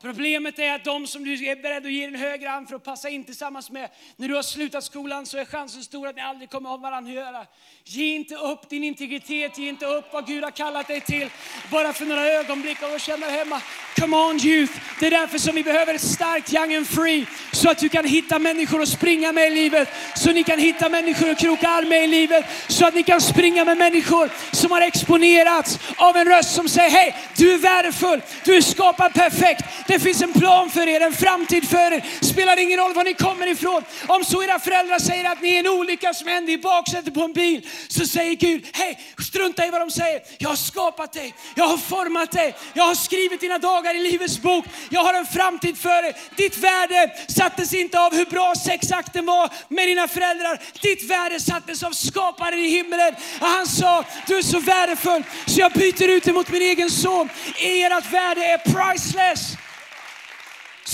[0.03, 2.85] Problemet är att de som du är beredd att ge en högra hand för att
[2.85, 6.23] passa in tillsammans med, när du har slutat skolan så är chansen stor att ni
[6.23, 7.47] aldrig kommer ha varandra att göra.
[7.85, 11.31] Ge inte upp din integritet, ge inte upp vad Gud har kallat dig till
[11.71, 13.61] bara för några ögonblick och känna hemma.
[14.01, 14.73] Come on youth!
[15.01, 18.05] Det är därför som vi behöver ett starkt young and free så att du kan
[18.05, 19.89] hitta människor att springa med i livet.
[20.17, 22.45] Så ni kan hitta människor att kroka arm med i livet.
[22.69, 26.91] Så att ni kan springa med människor som har exponerats av en röst som säger
[26.91, 29.65] hej, du är värdefull, du är skapad perfekt.
[29.93, 32.05] Det finns en plan för er, en framtid för er.
[32.21, 33.83] Spelar ingen roll var ni kommer ifrån.
[34.07, 37.23] Om så era föräldrar säger att ni är en olycka som hände i baksätet på
[37.23, 40.21] en bil, så säger Gud, hej, strunta i vad de säger.
[40.39, 44.39] Jag har skapat dig, jag har format dig, jag har skrivit dina dagar i livets
[44.39, 44.65] bok.
[44.91, 46.15] Jag har en framtid för dig.
[46.37, 50.63] Ditt värde sattes inte av hur bra sexakten var med dina föräldrar.
[50.83, 53.15] Ditt värde sattes av skaparen i himlen.
[53.41, 56.91] Och han sa, du är så värdefull så jag byter ut dig mot min egen
[56.91, 57.29] son.
[57.61, 59.57] Ert värde är priceless.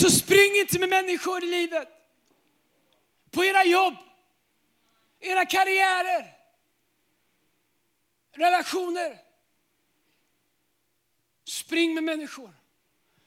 [0.00, 1.88] Så spring inte med människor i livet.
[3.30, 3.94] På era jobb,
[5.20, 6.36] era karriärer,
[8.32, 9.18] relationer.
[11.44, 12.54] Spring med människor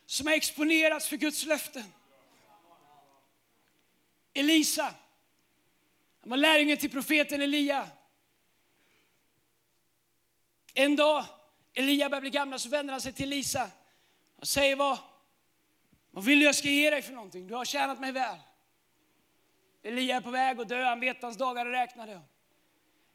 [0.06, 1.94] som har exponerats för Guds löften.
[4.34, 4.94] Elisa,
[6.22, 7.90] han var lärjungen till profeten Elia.
[10.74, 11.26] En dag,
[11.74, 13.70] Elia börjar bli gammal, så vänder han sig till Elisa
[14.36, 14.98] och säger vad,
[16.12, 17.48] vad vill du jag ska ge dig för någonting?
[17.48, 18.38] Du har tjänat mig väl.
[19.84, 22.22] Elia är på väg att dö, han vet att hans dagar är räknade.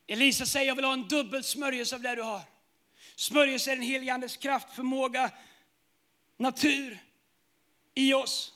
[0.07, 2.41] Elisa säger, jag vill ha en dubbel smörjelse av det du har.
[3.17, 5.31] Smörjelse är den helige Andes kraft, förmåga,
[6.37, 6.99] natur
[7.95, 8.53] i oss.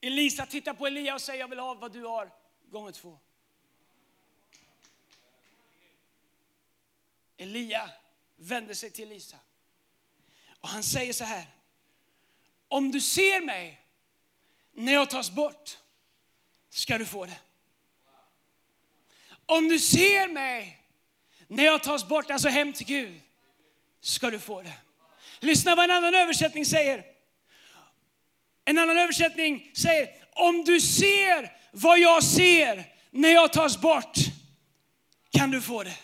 [0.00, 2.30] Elisa tittar på Elia och säger, jag vill ha vad du har,
[2.70, 3.18] gånger två.
[7.36, 7.90] Elia
[8.36, 9.36] vänder sig till Elisa
[10.60, 11.44] och han säger så här,
[12.68, 13.80] om du ser mig
[14.72, 15.78] när jag tas bort
[16.70, 17.38] ska du få det.
[19.46, 20.78] Om du ser mig
[21.48, 23.20] när jag tas bort, alltså hem till Gud,
[24.00, 24.72] ska du få det.
[25.40, 27.04] Lyssna vad en annan översättning säger.
[28.64, 34.16] En annan översättning säger, om du ser vad jag ser när jag tas bort,
[35.30, 35.96] kan du få det.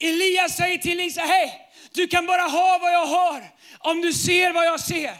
[0.00, 1.67] Elias säger till Elisa, hej,
[1.98, 3.42] du kan bara ha vad jag har
[3.78, 5.16] om du ser vad jag ser.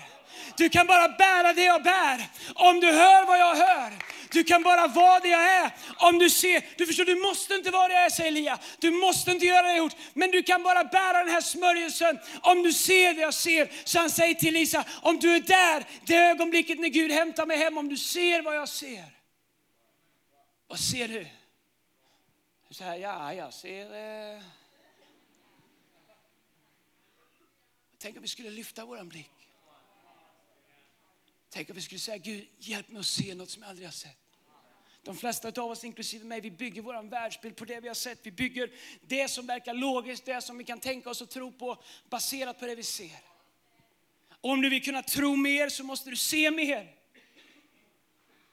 [0.57, 3.93] Du kan bara bära det jag bär om du hör vad jag hör.
[4.31, 6.64] Du kan bara vara det jag är om du ser.
[6.77, 8.59] Du förstår, du måste inte vara det jag är, säger Elia.
[8.79, 9.97] Du måste inte göra det jag gjort.
[10.14, 13.73] Men du kan bara bära den här smörjelsen om du ser det jag ser.
[13.85, 17.57] Så han säger till Lisa, om du är där, det ögonblicket när Gud hämtar mig
[17.57, 19.05] hem, om du ser vad jag ser.
[20.69, 21.27] Vad ser du?
[22.69, 24.35] Du säger, ja, jag ser...
[24.37, 24.58] Eh...
[27.99, 29.31] Tänk om vi skulle lyfta vår blick.
[31.51, 33.93] Tänk om vi skulle säga, Gud hjälp mig att se något som jag aldrig har
[33.93, 34.17] sett.
[35.03, 38.19] De flesta av oss, inklusive mig, vi bygger vår världsbild på det vi har sett.
[38.23, 41.83] Vi bygger det som verkar logiskt, det som vi kan tänka oss och tro på,
[42.09, 43.19] baserat på det vi ser.
[44.41, 46.98] Och om du vill kunna tro mer så måste du se mer.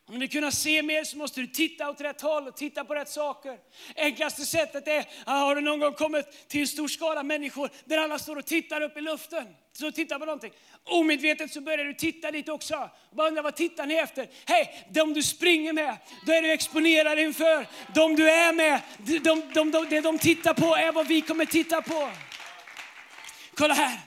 [0.07, 2.85] Om du vill kunna se mer så måste du titta åt rätt håll och titta
[2.85, 3.57] på rätt saker.
[3.95, 7.97] Enklaste sättet är, ah, har du någon gång kommit till en stor skala människor där
[7.97, 9.45] alla står och tittar upp i luften?
[9.73, 10.51] Så tittar på någonting.
[10.83, 12.89] Omedvetet så börjar du titta lite också.
[13.11, 14.29] Bara undrar, vad tittar ni efter?
[14.45, 17.67] Hej, de du springer med, då är du exponerad inför.
[17.95, 21.21] De du är med, de, de, de, de, det de tittar på är vad vi
[21.21, 22.09] kommer titta på.
[23.53, 23.99] Kolla här.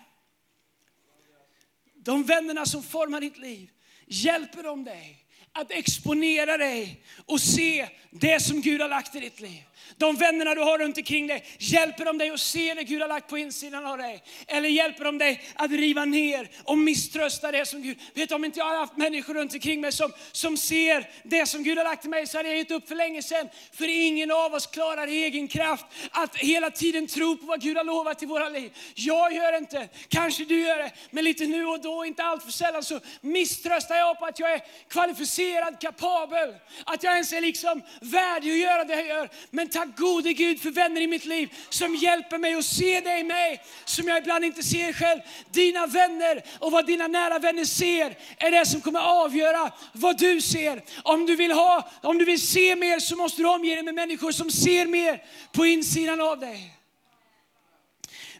[1.94, 3.70] De vännerna som formar ditt liv,
[4.06, 5.27] hjälper de dig
[5.60, 9.62] att exponera dig och se det som Gud har lagt i ditt liv.
[9.96, 13.08] De vännerna du har runt omkring dig, hjälper de dig att se det Gud har
[13.08, 14.22] lagt på insidan av dig?
[14.46, 17.98] Eller hjälper de dig att riva ner och misströsta det som Gud...
[18.14, 21.46] Vet du, om inte jag hade haft människor runt omkring mig som, som ser det
[21.46, 23.48] som Gud har lagt i mig så hade jag gett upp för länge sedan.
[23.72, 27.76] För ingen av oss klarar i egen kraft att hela tiden tro på vad Gud
[27.76, 28.72] har lovat i våra liv.
[28.94, 32.52] Jag gör inte, kanske du gör det, men lite nu och då, inte allt för
[32.52, 37.82] sällan så misströstar jag på att jag är kvalificerad, kapabel, att jag ens är liksom
[38.00, 39.30] värdig att göra det jag gör.
[39.50, 43.20] Men tack gode Gud för vänner i mitt liv som hjälper mig att se dig
[43.20, 45.20] i mig, som jag ibland inte ser själv.
[45.50, 50.40] Dina vänner och vad dina nära vänner ser är det som kommer avgöra vad du
[50.40, 50.84] ser.
[51.02, 53.94] Om du vill, ha, om du vill se mer så måste du omge dig med
[53.94, 56.74] människor som ser mer på insidan av dig.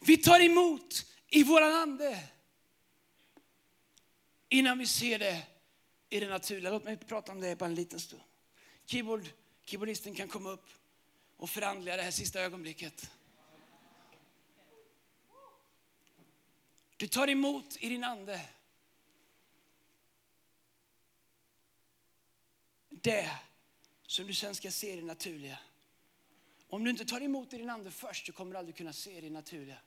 [0.00, 2.18] Vi tar emot i våran ande
[4.48, 5.42] innan vi ser det
[6.10, 6.70] i det naturliga.
[6.70, 8.22] Låt mig prata om det bara en liten stund.
[8.86, 9.28] Keyboard,
[9.64, 10.77] keyboardisten kan komma upp
[11.38, 13.10] och förandliga det här sista ögonblicket.
[16.96, 18.40] Du tar emot i din ande
[22.88, 23.30] det
[24.06, 25.58] som du sen ska se i det naturliga.
[26.68, 29.20] Om du inte tar emot i din ande först så kommer du aldrig kunna se
[29.20, 29.78] det naturliga.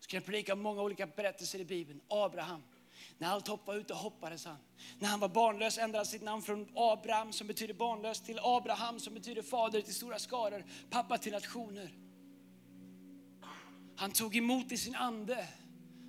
[0.00, 2.00] Så kan jag predika om många olika berättelser i Bibeln.
[2.08, 2.62] Abraham,
[3.18, 4.56] när allt hoppade ut, hoppades han.
[4.98, 9.00] När han var barnlös ändrade han sitt namn från Abraham som betyder barnlös till Abraham
[9.00, 11.90] som betyder fader till stora skaror, pappa till nationer.
[13.96, 15.48] Han tog emot i sin ande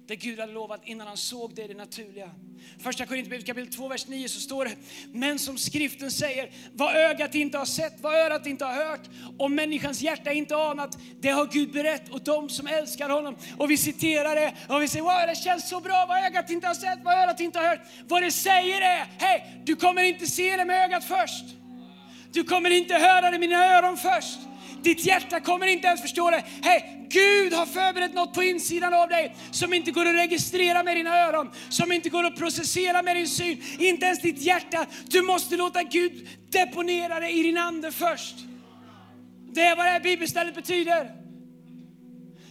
[0.07, 2.31] det Gud hade lovat innan han såg det i det naturliga.
[2.79, 4.75] Första Korinthierbrevet kapitel 2, vers 9 så står det,
[5.11, 9.51] men som skriften säger, vad ögat inte har sett, vad örat inte har hört och
[9.51, 13.35] människans hjärta inte anat, det har Gud berett åt dem som älskar honom.
[13.57, 16.67] Och vi citerar det och vi säger, wow det känns så bra, vad ögat inte
[16.67, 17.81] har sett, vad örat inte har hört.
[18.07, 21.45] Vad det säger är, hej, du kommer inte se det med ögat först.
[22.31, 24.39] Du kommer inte höra det med dina öron först.
[24.87, 26.43] Ditt hjärta kommer inte ens förstå det.
[26.61, 30.97] Hej, Gud har förberett något på insidan av dig som inte går att registrera med
[30.97, 34.85] dina öron, som inte går att processera med din syn, inte ens ditt hjärta.
[35.07, 38.35] Du måste låta Gud deponera det i din ande först.
[39.53, 41.26] Det är vad det här bibelstället betyder.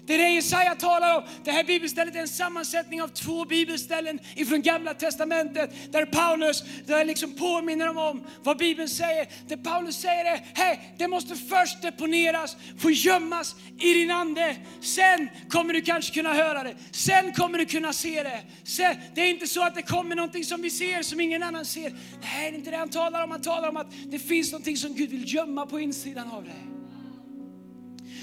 [0.07, 1.23] Det är det Jesaja talar om.
[1.45, 7.05] Det här bibelstället är en sammansättning av två bibelställen ifrån Gamla Testamentet där Paulus där
[7.05, 9.29] liksom påminner dem om vad Bibeln säger.
[9.49, 14.57] Det Paulus säger är, hej, det måste först deponeras, få gömmas i din ande.
[14.81, 16.75] Sen kommer du kanske kunna höra det.
[16.91, 18.43] Sen kommer du kunna se det.
[18.65, 21.65] Sen, det är inte så att det kommer någonting som vi ser som ingen annan
[21.65, 21.91] ser.
[22.23, 23.31] Nej, det är inte det han talar om.
[23.31, 26.67] Han talar om att det finns någonting som Gud vill gömma på insidan av dig.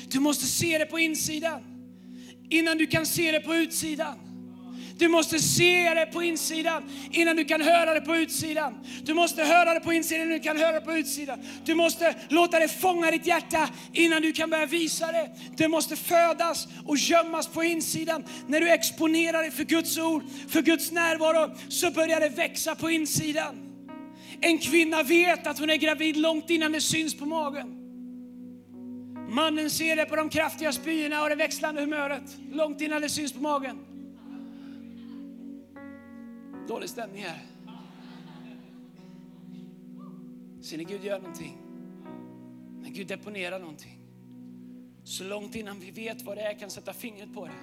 [0.08, 1.73] Du måste se det på insidan
[2.50, 4.16] innan du kan se det på utsidan.
[4.98, 8.74] Du måste se det på insidan innan du kan höra det på utsidan.
[9.04, 11.40] Du måste höra det på insidan innan du kan höra det på utsidan.
[11.66, 15.30] Du måste låta det fånga ditt hjärta innan du kan börja visa det.
[15.58, 18.24] Det måste födas och gömmas på insidan.
[18.48, 22.90] När du exponerar dig för Guds ord, för Guds närvaro, så börjar det växa på
[22.90, 23.70] insidan.
[24.42, 27.83] En kvinna vet att hon är gravid långt innan det syns på magen.
[29.34, 33.34] Mannen ser det på de kraftiga spyorna och det växlande humöret långt innan det syns
[33.34, 33.80] på magen.
[36.68, 37.42] Dålig stämning här.
[40.62, 41.58] Ser ni Gud gör någonting?
[42.82, 44.00] Men Gud deponerar någonting.
[45.04, 47.54] Så långt innan vi vet vad det är, kan sätta fingret på det,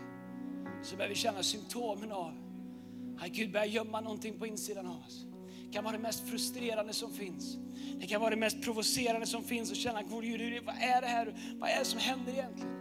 [0.83, 2.35] så börjar vi känna symptomen av
[3.19, 5.27] att Gud börjar gömma någonting på insidan av oss.
[5.71, 7.57] Det kan vara det mest frustrerande som finns.
[8.01, 11.57] Det kan vara det mest provocerande som finns och känna, Gud, vad är det här?
[11.59, 12.77] Vad är det som händer egentligen?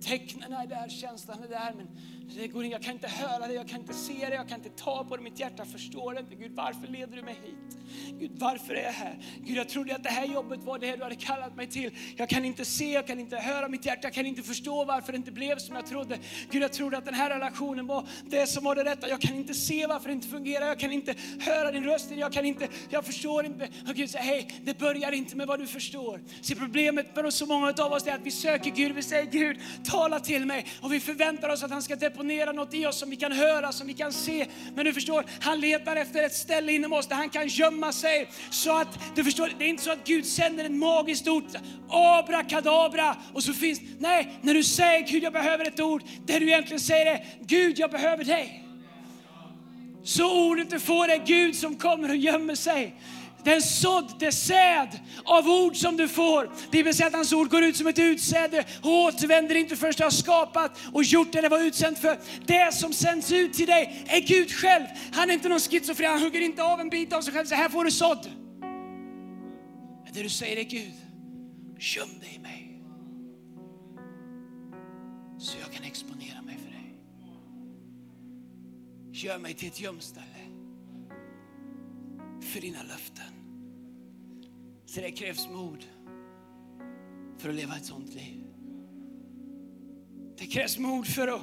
[0.00, 1.88] Tecknen är där, känslan är där, men
[2.36, 4.58] det går in, jag kan inte höra det, jag kan inte se det, jag kan
[4.58, 6.34] inte ta på det, mitt hjärta förstår inte.
[6.34, 7.78] Gud, varför leder du mig hit?
[8.20, 9.18] Gud, varför är jag här?
[9.40, 11.90] Gud, jag trodde att det här jobbet var det du hade kallat mig till.
[12.16, 15.12] Jag kan inte se, jag kan inte höra mitt hjärta, jag kan inte förstå varför
[15.12, 16.18] det inte blev som jag trodde.
[16.50, 19.08] Gud, jag trodde att den här relationen var det som var det rätta.
[19.08, 22.32] Jag kan inte se varför det inte fungerar, jag kan inte höra din röst, jag
[22.32, 23.68] kan inte, jag förstår inte.
[23.88, 26.20] Och Gud säger, hej, det börjar inte med vad du förstår.
[26.40, 29.60] Se, problemet för så många av oss är att vi söker Gud, vi säger Gud,
[29.84, 30.66] tala till mig.
[30.80, 32.21] Och vi förväntar oss att han ska deponera
[32.52, 34.46] något i oss som vi kan höra, som vi kan se.
[34.74, 38.28] Men du förstår, han letar efter ett ställe inom oss där han kan gömma sig.
[38.50, 41.44] Så att, du förstår, det är inte så att Gud sänder en magiskt ord,
[41.88, 46.46] abrakadabra, och så finns, nej, när du säger Gud jag behöver ett ord, det du
[46.46, 48.64] egentligen säger är Gud jag behöver dig.
[50.04, 52.94] Så ordet du får är Gud som kommer och gömmer sig
[53.44, 56.50] den sådd, det säd av ord som du får.
[56.70, 60.02] Bibeln säger att hans ord går ut som ett utsäde och återvänder inte förrän du
[60.02, 62.18] har skapat och gjort det det var utsänt för.
[62.46, 64.84] Det som sänds ut till dig är Gud själv.
[65.12, 67.54] Han är inte någon schizofren, han hugger inte av en bit av sig själv så
[67.54, 68.30] här får du sådd.
[70.12, 70.92] Det du säger är Gud,
[71.78, 72.82] Göm dig i mig.
[75.38, 76.98] Så jag kan exponera mig för dig.
[79.12, 80.31] Gör mig till ett gömställe
[82.42, 83.24] för dina löften.
[84.86, 85.84] Så det krävs mod
[87.38, 88.44] för att leva ett sånt liv.
[90.38, 91.42] Det krävs mod för att...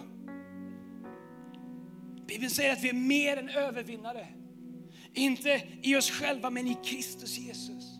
[2.27, 4.27] Bibeln säger att vi är mer än övervinnare.
[5.13, 7.97] Inte i oss själva, men i Kristus Jesus.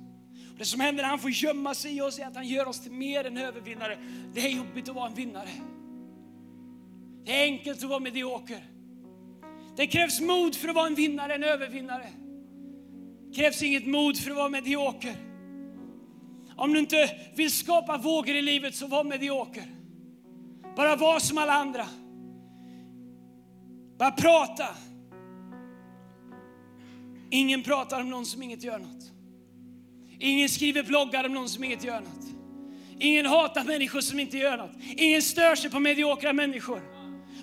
[0.52, 2.68] Och det som händer när han får gömma sig i oss är att han gör
[2.68, 3.98] oss till mer än övervinnare.
[4.34, 5.50] Det är jobbigt att vara en vinnare.
[7.26, 8.64] Det är enkelt att vara medioker.
[9.76, 12.08] Det krävs mod för att vara en vinnare, en övervinnare.
[13.30, 15.16] Det krävs inget mod för att vara medioker.
[16.56, 19.64] Om du inte vill skapa vågor i livet, så var medioker.
[20.76, 21.88] Bara var som alla andra.
[23.98, 24.68] Bara prata.
[27.30, 29.12] Ingen pratar om någon som inget gör något.
[30.20, 32.26] Ingen skriver bloggar om någon som inget gör något.
[33.00, 34.72] Ingen hatar människor som inte gör något.
[34.98, 36.82] Ingen stör sig på mediokra människor.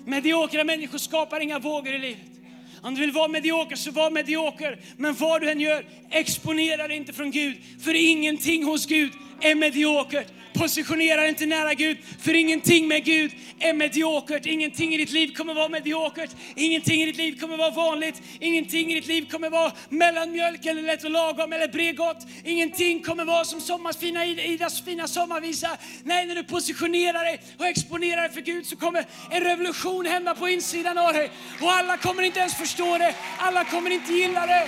[0.05, 2.36] Mediokra människor skapar inga vågor i livet.
[2.81, 4.79] Om du vill vara medioker så var medioker.
[4.97, 7.57] Men vad du än gör, exponera dig inte från Gud.
[7.83, 10.27] För ingenting hos Gud är mediokert.
[10.53, 14.45] Positionera dig inte nära Gud, för ingenting med Gud är mediokert.
[14.45, 16.29] Ingenting i ditt liv kommer vara mediokert.
[16.55, 18.21] Ingenting i ditt liv kommer vara vanligt.
[18.39, 22.27] Ingenting i ditt liv kommer vara mellanmjölk eller lätt och lagom eller Bregott.
[22.43, 25.77] Ingenting kommer vara som sommars fina, Idas fina sommarvisa.
[26.03, 30.35] Nej, när du positionerar dig och exponerar dig för Gud så kommer en revolution hända
[30.35, 31.29] på insidan av dig.
[31.61, 33.15] Och alla kommer inte ens förstå det.
[33.37, 34.67] Alla kommer inte gilla det.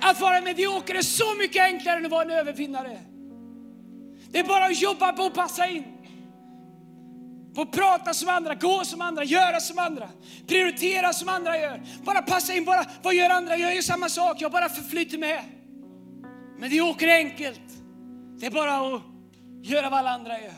[0.00, 2.98] Att vara medioker är så mycket enklare än att vara en övervinnare.
[4.30, 5.84] Det är bara att jobba på att passa in.
[7.54, 10.08] På att prata som andra, gå som andra, göra som andra,
[10.46, 11.82] prioritera som andra gör.
[12.04, 13.56] Bara passa in, bara vad gör andra?
[13.56, 15.42] Jag gör samma sak, jag bara förflyter med.
[16.58, 17.60] Medioker är enkelt.
[18.40, 19.02] Det är bara att
[19.62, 20.52] göra vad alla andra gör.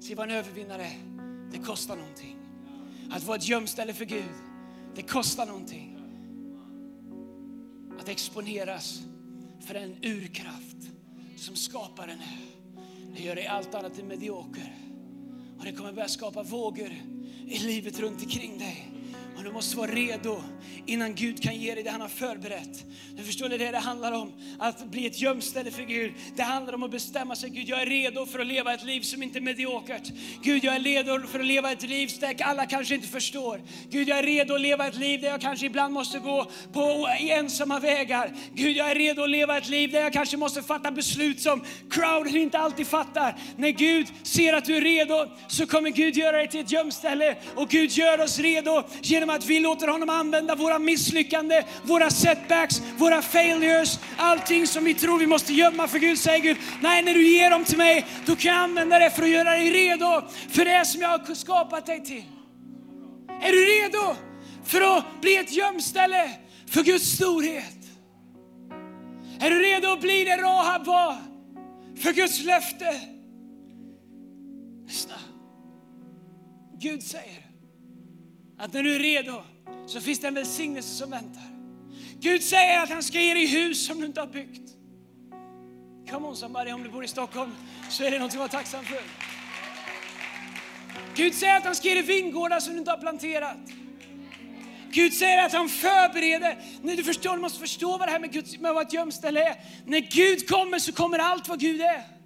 [0.00, 0.98] Se vad en övervinnare är.
[1.52, 2.36] Det kostar någonting.
[3.10, 4.24] Att vara ett gömställe för Gud,
[4.94, 5.89] det kostar någonting
[8.00, 9.02] att exponeras
[9.60, 10.76] för en urkraft
[11.36, 12.38] som skaparen är.
[13.16, 14.74] Det gör dig allt annat än medioker.
[15.58, 16.92] Och det kommer börja skapa vågor
[17.46, 18.89] i livet runt omkring dig.
[19.40, 20.42] Och du måste vara redo
[20.86, 22.84] innan Gud kan ge dig det han har förberett.
[23.16, 24.32] Du förstår det, det det handlar om.
[24.58, 26.12] Att bli ett gömställe för Gud.
[26.36, 27.50] Det handlar om att bestämma sig.
[27.50, 30.12] Gud, jag är redo för att leva ett liv som inte är mediokert.
[30.42, 33.60] Gud, jag är redo för att leva ett liv där alla kanske inte förstår.
[33.90, 37.08] Gud, jag är redo att leva ett liv där jag kanske ibland måste gå på
[37.20, 38.32] ensamma vägar.
[38.54, 41.64] Gud, jag är redo att leva ett liv där jag kanske måste fatta beslut som
[41.90, 43.36] crowden inte alltid fattar.
[43.56, 47.36] När Gud ser att du är redo så kommer Gud göra dig till ett gömställe.
[47.54, 52.82] Och Gud gör oss redo genom att vi låter honom använda våra misslyckande, våra setbacks,
[52.98, 56.18] våra failures, allting som vi tror vi måste gömma för Gud.
[56.18, 59.22] Säger Gud, nej när du ger dem till mig, då kan jag använda det för
[59.22, 62.24] att göra dig redo för det som jag har skapat dig till.
[63.42, 64.16] Är du redo
[64.64, 66.30] för att bli ett gömställe
[66.66, 67.76] för Guds storhet?
[69.40, 71.16] Är du redo att bli det Rahab var
[71.96, 73.00] för Guds löfte?
[74.86, 75.14] Lyssna.
[76.78, 77.49] Gud säger,
[78.60, 79.42] att när du är redo
[79.86, 81.42] så finns det en välsignelse som väntar.
[82.18, 84.70] Gud säger att han ska ge dig hus som du inte har byggt.
[86.10, 87.50] Come on somebody, om du bor i Stockholm
[87.90, 89.02] så är det något att vara tacksam för.
[91.14, 93.56] Gud säger att han ska ge dig vingårdar som du inte har planterat.
[94.90, 96.58] Gud säger att han förbereder.
[96.82, 99.48] När du förstår, du måste förstå vad det här med, Guds, med vad ett gömställe
[99.48, 99.56] är.
[99.84, 102.19] När Gud kommer så kommer allt vad Gud är.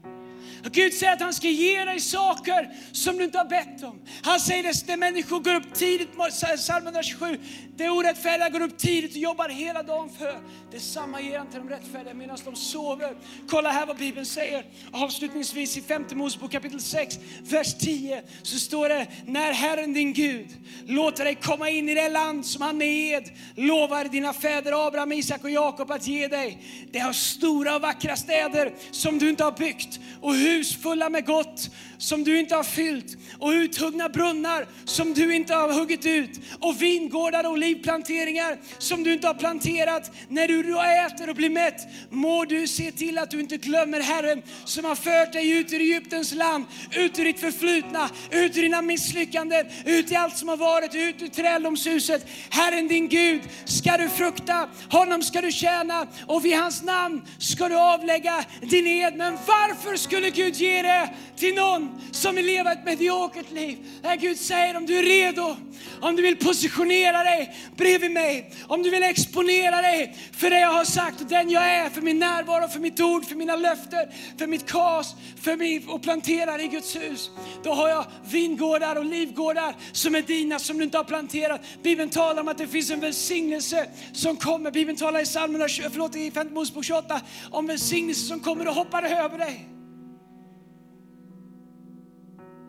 [0.72, 4.00] Gud säger att han ska ge dig saker som du inte har bett om.
[4.22, 6.08] Han säger det när människor går upp tidigt,
[6.56, 7.38] psalm 127,
[7.76, 10.38] det orättfärdiga går upp tidigt och jobbar hela dagen för.
[10.70, 13.16] Detsamma ger han till de rättfärdiga medan de sover.
[13.48, 14.64] Kolla här vad Bibeln säger.
[14.92, 20.48] Avslutningsvis i femte Mosebok kapitel 6, vers 10 så står det, när Herren din Gud
[20.86, 25.12] låter dig komma in i det land som han med ed lovar dina fäder Abraham,
[25.12, 26.58] Isak och Jakob att ge dig.
[26.92, 31.26] Det har stora och vackra städer som du inte har byggt och hus fulla med
[31.26, 31.70] gott
[32.04, 36.82] som du inte har fyllt och uthuggna brunnar som du inte har huggit ut och
[36.82, 40.10] vingårdar och olivplanteringar som du inte har planterat.
[40.28, 44.42] När du äter och blir mätt må du se till att du inte glömmer Herren
[44.64, 48.82] som har fört dig ut ur Egyptens land, ut ur ditt förflutna, ut ur dina
[48.82, 52.26] misslyckanden, ut i allt som har varit, ut ur träldomshuset.
[52.50, 57.68] Herren din Gud ska du frukta, honom ska du tjäna och vid hans namn ska
[57.68, 59.16] du avlägga din ed.
[59.16, 63.78] Men varför skulle Gud ge det till någon som vill leva ett mediokert liv.
[64.02, 65.56] Där Gud säger om du är redo
[66.00, 68.50] Om du vill positionera dig bredvid mig.
[68.66, 72.02] Om du vill exponera dig för det jag har sagt och den jag är, för
[72.02, 76.62] min närvaro, för mitt ord, för mina löften, för mitt kas, för mig och plantera
[76.62, 77.30] i Guds hus.
[77.62, 81.60] Då har jag vingårdar och livgårdar som är dina, som du inte har planterat.
[81.82, 84.70] Bibeln talar om att det finns en välsignelse som kommer.
[84.70, 87.20] Bibeln talar i psalmerna, förlåt, i 5 Mosebok 28
[87.50, 89.73] om välsignelse som kommer och hoppar över dig.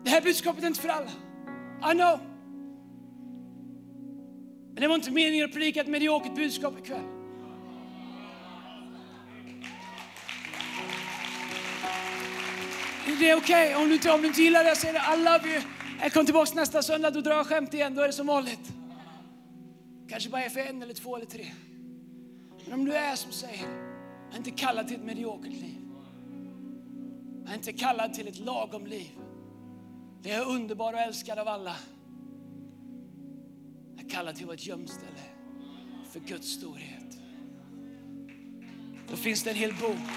[0.06, 1.10] Det här budskapet är inte för alla.
[1.92, 2.20] I know.
[4.72, 7.02] Men det var inte meningen att predika ett mediokert budskap ikväll.
[13.18, 13.74] Det är okej okay.
[13.82, 15.14] om, du inte, om du inte gillar det, jag säger det.
[15.14, 15.62] I love you.
[16.02, 17.94] Jag kommer tillbaka nästa söndag, då drar jag skämt igen.
[17.94, 18.72] Då är det som vanligt.
[20.08, 21.46] Kanske bara är för en eller två eller tre.
[22.64, 23.66] Men om du är som säger,
[24.26, 25.78] jag är inte kallad till ett mediokert liv.
[27.44, 29.10] Jag är inte kallad till ett lagom liv.
[30.28, 31.76] Jag är underbar och älskad av alla.
[33.96, 35.20] Jag kallar till att vara ett gömställe
[36.10, 37.18] för Guds storhet.
[39.10, 40.08] Då finns det en hel bok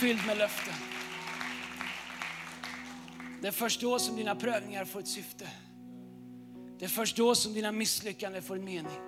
[0.00, 0.74] fylld med löften.
[3.42, 5.48] Det är först då som dina prövningar får ett syfte.
[6.78, 9.00] Det är först då som dina misslyckanden får en mening.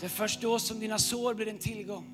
[0.00, 2.04] Det är först då som dina sår blir en tillgång.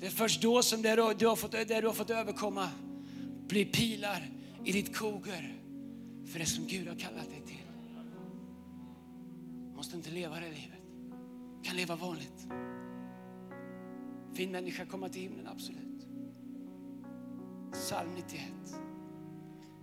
[0.00, 2.68] Det är först då som det du har fått, det du har fått överkomma
[3.48, 5.62] blir pilar i ditt koger
[6.24, 7.56] för det som Gud har kallat dig till.
[9.70, 10.82] Du måste inte leva det livet.
[11.56, 12.46] Du kan leva vanligt.
[14.34, 16.06] Fin människa komma till himlen, absolut.
[17.72, 18.42] Psalm 91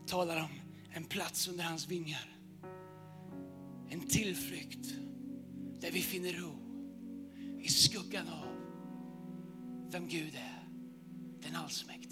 [0.06, 0.50] talar om
[0.90, 2.38] en plats under hans vingar.
[3.90, 4.88] En tillflykt
[5.80, 6.58] där vi finner ro
[7.62, 8.48] i skuggan av
[9.92, 10.70] vem Gud är,
[11.42, 12.07] den allsmäktige.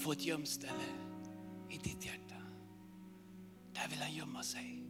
[0.00, 0.84] Få ett gömställe
[1.68, 2.34] i ditt hjärta.
[3.72, 4.84] Där vill han gömma sig.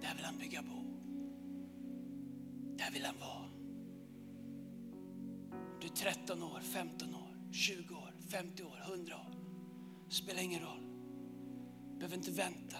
[0.00, 0.82] Där vill han bygga bo.
[2.76, 3.50] Där vill han vara.
[5.80, 9.34] Du är 13 år, 15 år, 20 år, 50 år, 100 år.
[10.08, 10.86] Spelar ingen roll.
[11.98, 12.78] Behöver inte vänta.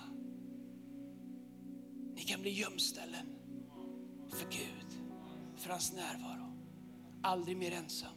[2.14, 3.26] Ni kan bli gömställen
[4.30, 5.06] för Gud,
[5.56, 6.56] för hans närvaro.
[7.22, 8.16] Aldrig mer ensam,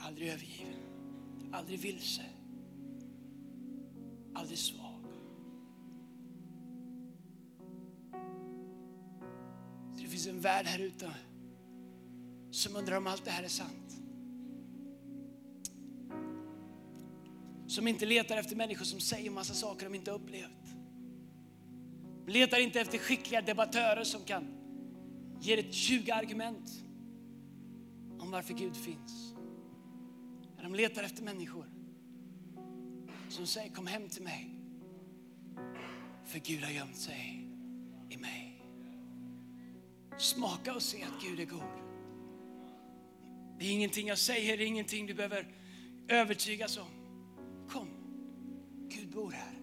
[0.00, 0.93] aldrig övergiven,
[1.52, 2.22] aldrig vilse,
[4.34, 5.04] aldrig svag.
[9.98, 11.10] Det finns en värld här ute
[12.50, 14.00] som undrar om allt det här är sant.
[17.66, 20.76] Som inte letar efter människor som säger massa saker de inte upplevt.
[22.26, 24.44] Letar inte efter skickliga debattörer som kan
[25.40, 26.70] ge ett 20 argument
[28.18, 29.33] om varför Gud finns.
[30.64, 31.66] De letar efter människor
[33.28, 34.50] som säger kom hem till mig.
[36.24, 37.48] För Gud har gömt sig
[38.10, 38.62] i mig.
[40.18, 41.62] Smaka och se att Gud är god.
[43.58, 45.54] Det är ingenting jag säger, det är ingenting du behöver
[46.08, 46.90] övertygas om.
[47.68, 47.88] Kom,
[48.88, 49.54] Gud bor här.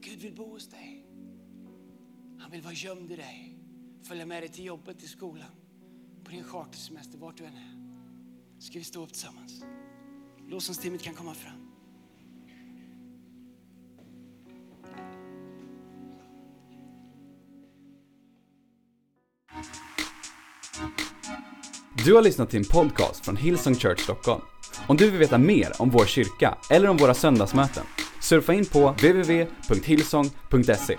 [0.00, 1.06] Gud vill bo hos dig.
[2.38, 3.58] Han vill vara gömd i dig.
[4.02, 5.50] Följa med dig till jobbet, till skolan,
[6.24, 7.77] på din chartersemester, vart du än är.
[8.58, 9.64] Ska vi stå upp tillsammans?
[10.48, 11.52] Lovsångsteamet kan komma fram.
[22.04, 24.42] Du har lyssnat till en podcast från Hillsong Church Stockholm.
[24.86, 27.84] Om du vill veta mer om vår kyrka eller om våra söndagsmöten,
[28.20, 30.96] surfa in på www.hillsong.se.